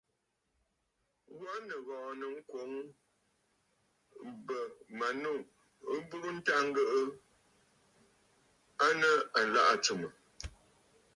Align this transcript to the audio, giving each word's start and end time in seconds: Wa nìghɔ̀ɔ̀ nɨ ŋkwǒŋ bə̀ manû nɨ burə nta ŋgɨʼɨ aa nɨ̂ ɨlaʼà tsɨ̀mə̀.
Wa 1.41 1.53
nìghɔ̀ɔ̀ 1.67 2.09
nɨ 2.19 2.27
ŋkwǒŋ 2.37 2.71
bə̀ 4.45 4.59
manû 4.97 5.31
nɨ 5.89 5.93
burə 6.09 6.29
nta 6.37 6.55
ŋgɨʼɨ 6.67 7.01
aa 8.83 8.91
nɨ̂ 8.99 9.11
ɨlaʼà 9.39 9.73
tsɨ̀mə̀. 9.83 10.11